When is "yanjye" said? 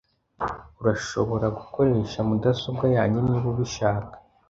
2.95-3.19